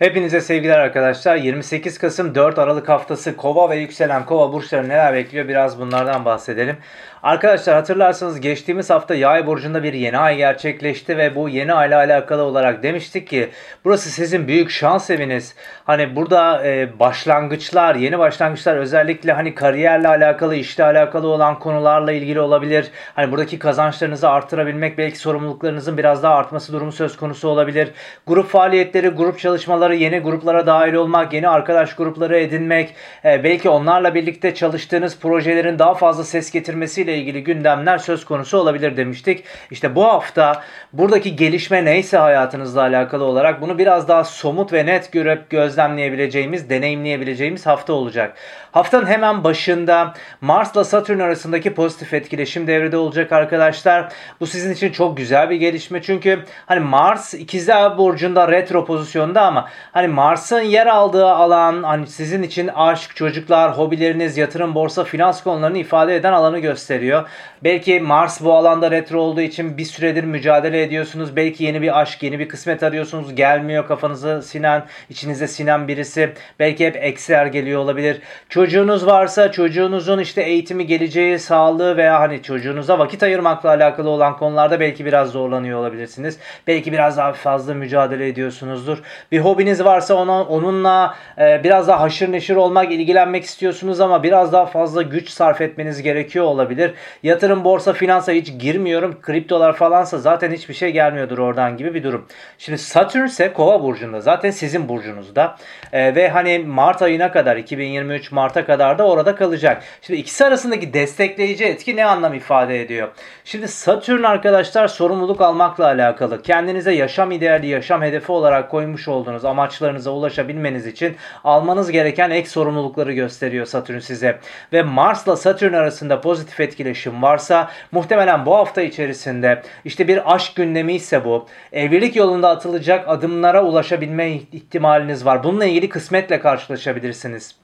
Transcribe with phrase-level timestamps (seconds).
[0.00, 1.36] Hepinize sevgiler arkadaşlar.
[1.36, 6.76] 28 Kasım 4 Aralık haftası Kova ve yükselen Kova burçları neler bekliyor biraz bunlardan bahsedelim.
[7.22, 12.42] Arkadaşlar hatırlarsanız geçtiğimiz hafta Yay burcunda bir yeni ay gerçekleşti ve bu yeni ayla alakalı
[12.42, 13.48] olarak demiştik ki
[13.84, 15.54] burası sizin büyük şans eviniz.
[15.84, 22.40] Hani burada e, başlangıçlar, yeni başlangıçlar özellikle hani kariyerle alakalı, işle alakalı olan konularla ilgili
[22.40, 22.90] olabilir.
[23.14, 27.90] Hani buradaki kazançlarınızı artırabilmek, belki sorumluluklarınızın biraz daha artması durumu söz konusu olabilir.
[28.26, 32.94] Grup faaliyetleri, grup çalışmaları, yeni gruplara dahil olmak, yeni arkadaş grupları edinmek,
[33.24, 38.58] e, belki onlarla birlikte çalıştığınız projelerin daha fazla ses getirmesiyle ile ilgili gündemler söz konusu
[38.58, 39.44] olabilir demiştik.
[39.70, 45.12] İşte bu hafta buradaki gelişme neyse hayatınızla alakalı olarak bunu biraz daha somut ve net
[45.12, 48.36] görüp gözlemleyebileceğimiz, deneyimleyebileceğimiz hafta olacak.
[48.72, 54.12] Haftanın hemen başında Mars ile Satürn arasındaki pozitif etkileşim devrede olacak arkadaşlar.
[54.40, 59.68] Bu sizin için çok güzel bir gelişme çünkü hani Mars ikizler burcunda retro pozisyonda ama
[59.92, 65.78] hani Mars'ın yer aldığı alan hani sizin için aşk, çocuklar, hobileriniz, yatırım, borsa, finans konularını
[65.78, 67.28] ifade eden alanı gösteriyor gösteriyor.
[67.64, 71.36] Belki Mars bu alanda retro olduğu için bir süredir mücadele ediyorsunuz.
[71.36, 73.34] Belki yeni bir aşk, yeni bir kısmet arıyorsunuz.
[73.34, 76.32] Gelmiyor kafanızı sinen, içinize sinen birisi.
[76.58, 78.20] Belki hep eksiler geliyor olabilir.
[78.48, 84.80] Çocuğunuz varsa çocuğunuzun işte eğitimi, geleceği, sağlığı veya hani çocuğunuza vakit ayırmakla alakalı olan konularda
[84.80, 86.38] belki biraz zorlanıyor olabilirsiniz.
[86.66, 88.98] Belki biraz daha fazla mücadele ediyorsunuzdur.
[89.32, 94.52] Bir hobiniz varsa ona, onunla e, biraz daha haşır neşir olmak, ilgilenmek istiyorsunuz ama biraz
[94.52, 97.20] daha fazla güç sarf etmeniz gerekiyor olabilir olabilir.
[97.22, 99.20] Yatırım, borsa, finansa hiç girmiyorum.
[99.22, 102.26] Kriptolar falansa zaten hiçbir şey gelmiyordur oradan gibi bir durum.
[102.58, 104.20] Şimdi Satürn ise Kova burcunda.
[104.20, 105.56] Zaten sizin burcunuzda.
[105.92, 109.82] Ee, ve hani Mart ayına kadar 2023 Mart'a kadar da orada kalacak.
[110.02, 113.08] Şimdi ikisi arasındaki destekleyici etki ne anlam ifade ediyor?
[113.44, 116.42] Şimdi Satürn arkadaşlar sorumluluk almakla alakalı.
[116.42, 123.12] Kendinize yaşam ideali, yaşam hedefi olarak koymuş olduğunuz amaçlarınıza ulaşabilmeniz için almanız gereken ek sorumlulukları
[123.12, 124.38] gösteriyor Satürn size.
[124.72, 130.56] Ve Mars'la Satürn arasında pozitif etki etkileşim varsa muhtemelen bu hafta içerisinde işte bir aşk
[130.56, 131.46] gündemi ise bu.
[131.72, 135.44] Evlilik yolunda atılacak adımlara ulaşabilme ihtimaliniz var.
[135.44, 137.54] Bununla ilgili kısmetle karşılaşabilirsiniz.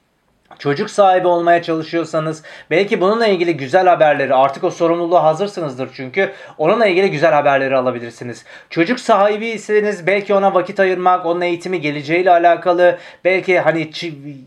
[0.58, 6.86] Çocuk sahibi olmaya çalışıyorsanız belki bununla ilgili güzel haberleri artık o sorumluluğa hazırsınızdır çünkü onunla
[6.86, 8.44] ilgili güzel haberleri alabilirsiniz.
[8.70, 13.90] Çocuk sahibiyseniz belki ona vakit ayırmak, onun eğitimi geleceğiyle alakalı belki hani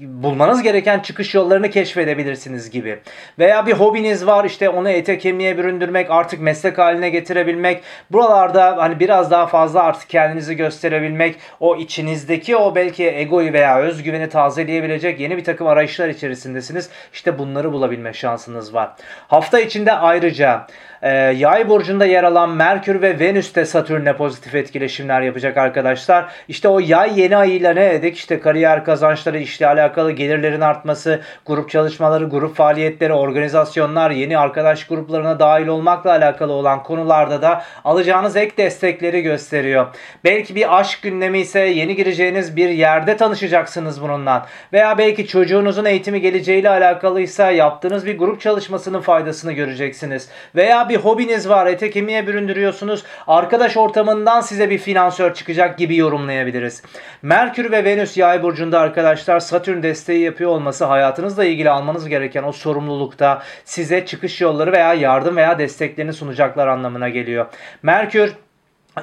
[0.01, 2.99] bulmanız gereken çıkış yollarını keşfedebilirsiniz gibi.
[3.39, 7.83] Veya bir hobiniz var işte onu ete kemiğe büründürmek, artık meslek haline getirebilmek.
[8.11, 14.29] Buralarda hani biraz daha fazla artık kendinizi gösterebilmek, o içinizdeki o belki egoyu veya özgüveni
[14.29, 16.89] tazeleyebilecek yeni bir takım arayışlar arayışlar içerisindesiniz.
[17.13, 18.91] İşte bunları bulabilme şansınız var.
[19.27, 20.67] Hafta içinde ayrıca
[21.01, 26.31] e, yay burcunda yer alan Merkür ve Venüs de Satürn'le pozitif etkileşimler yapacak arkadaşlar.
[26.47, 28.17] İşte o yay yeni ayıyla ne dedik?
[28.17, 35.39] İşte kariyer kazançları, işle alakalı gelirlerin artması, grup çalışmaları, grup faaliyetleri, organizasyonlar, yeni arkadaş gruplarına
[35.39, 39.87] dahil olmakla alakalı olan konularda da alacağınız ek destekleri gösteriyor.
[40.23, 44.47] Belki bir aşk gündemi ise yeni gireceğiniz bir yerde tanışacaksınız bununla.
[44.73, 50.29] Veya belki çocuğunuzun eğitimi geleceğiyle alakalıysa yaptığınız bir grup çalışmasının faydasını göreceksiniz.
[50.55, 53.03] Veya bir hobiniz var, ete kemiğe büründürüyorsunuz.
[53.27, 56.83] Arkadaş ortamından size bir finansör çıkacak gibi yorumlayabiliriz.
[57.21, 62.51] Merkür ve Venüs yay burcunda arkadaşlar Satürn desteği yapıyor olması hayatınızla ilgili almanız gereken o
[62.51, 67.45] sorumlulukta size çıkış yolları veya yardım veya desteklerini sunacaklar anlamına geliyor.
[67.83, 68.33] Merkür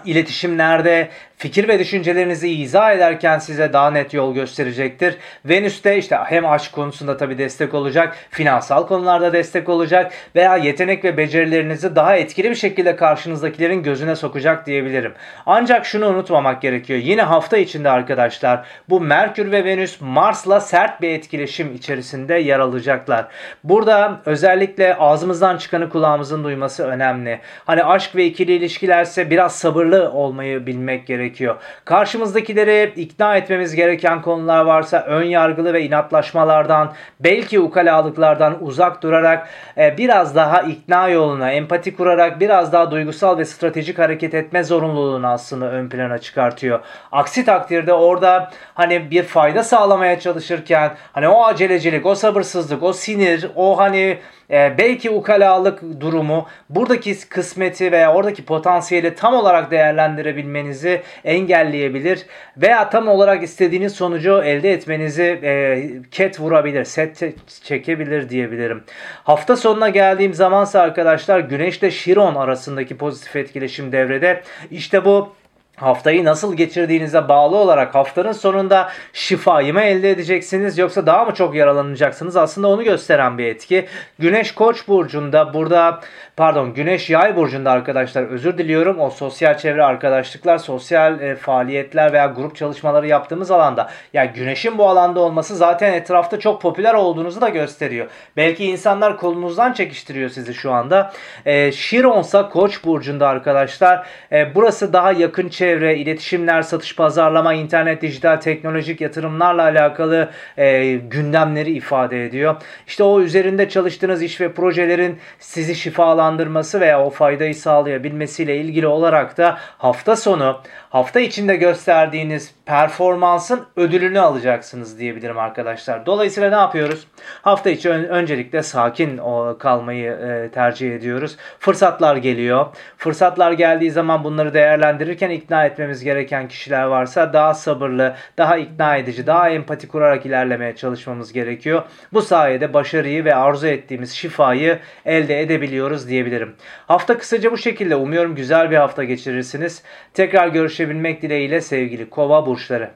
[0.04, 5.16] iletişimlerde fikir ve düşüncelerinizi izah ederken size daha net yol gösterecektir.
[5.44, 11.04] Venüs de işte hem aşk konusunda tabi destek olacak, finansal konularda destek olacak veya yetenek
[11.04, 15.12] ve becerilerinizi daha etkili bir şekilde karşınızdakilerin gözüne sokacak diyebilirim.
[15.46, 16.98] Ancak şunu unutmamak gerekiyor.
[16.98, 23.26] Yine hafta içinde arkadaşlar bu Merkür ve Venüs Mars'la sert bir etkileşim içerisinde yer alacaklar.
[23.64, 27.40] Burada özellikle ağzımızdan çıkanı kulağımızın duyması önemli.
[27.64, 31.56] Hani aşk ve ikili ilişkilerse biraz sabırlı olmayı bilmek gerekiyor gerekiyor.
[31.84, 39.48] Karşımızdakileri ikna etmemiz gereken konular varsa ön yargılı ve inatlaşmalardan, belki ukalalıklardan uzak durarak
[39.78, 45.26] e, biraz daha ikna yoluna, empati kurarak biraz daha duygusal ve stratejik hareket etme zorunluluğunu
[45.26, 46.80] aslında ön plana çıkartıyor.
[47.12, 53.50] Aksi takdirde orada hani bir fayda sağlamaya çalışırken hani o acelecilik, o sabırsızlık, o sinir,
[53.56, 54.18] o hani
[54.50, 62.26] e, belki ukalalık durumu buradaki kısmeti veya oradaki potansiyeli tam olarak değerlendirebilmenizi engelleyebilir
[62.56, 67.22] veya tam olarak istediğiniz sonucu elde etmenizi e, ket vurabilir, set
[67.62, 68.84] çekebilir diyebilirim.
[69.24, 74.42] Hafta sonuna geldiğim zamansa arkadaşlar Güneş ile Şiron arasındaki pozitif etkileşim devrede.
[74.70, 75.32] İşte bu
[75.76, 81.54] haftayı nasıl geçirdiğinize bağlı olarak haftanın sonunda şifayı mı elde edeceksiniz yoksa daha mı çok
[81.54, 82.36] yaralanacaksınız?
[82.36, 83.86] Aslında onu gösteren bir etki.
[84.18, 86.00] Güneş Koç burcunda burada
[86.36, 89.00] pardon Güneş Yay burcunda arkadaşlar özür diliyorum.
[89.00, 94.88] O sosyal çevre arkadaşlıklar, sosyal e, faaliyetler veya grup çalışmaları yaptığımız alanda yani Güneş'in bu
[94.88, 98.06] alanda olması zaten etrafta çok popüler olduğunuzu da gösteriyor.
[98.36, 101.12] Belki insanlar kolunuzdan çekiştiriyor sizi şu anda.
[101.46, 104.06] E, Şironsa Koç burcunda arkadaşlar.
[104.32, 110.94] E, burası daha yakın çevre çevre, iletişimler, satış, pazarlama, internet, dijital, teknolojik yatırımlarla alakalı e,
[110.94, 112.56] gündemleri ifade ediyor.
[112.86, 119.38] İşte o üzerinde çalıştığınız iş ve projelerin sizi şifalandırması veya o faydayı sağlayabilmesiyle ilgili olarak
[119.38, 120.60] da hafta sonu,
[120.90, 126.06] hafta içinde gösterdiğiniz performansın ödülünü alacaksınız diyebilirim arkadaşlar.
[126.06, 127.06] Dolayısıyla ne yapıyoruz?
[127.42, 129.20] Hafta içi ön, öncelikle sakin
[129.58, 131.36] kalmayı e, tercih ediyoruz.
[131.58, 132.66] Fırsatlar geliyor.
[132.96, 139.26] Fırsatlar geldiği zaman bunları değerlendirirken ikna etmemiz gereken kişiler varsa daha sabırlı, daha ikna edici,
[139.26, 141.82] daha empati kurarak ilerlemeye çalışmamız gerekiyor.
[142.12, 146.54] Bu sayede başarıyı ve arzu ettiğimiz şifayı elde edebiliyoruz diyebilirim.
[146.86, 147.96] Hafta kısaca bu şekilde.
[147.96, 149.82] Umuyorum güzel bir hafta geçirirsiniz.
[150.14, 152.90] Tekrar görüşebilmek dileğiyle sevgili Kova burçları.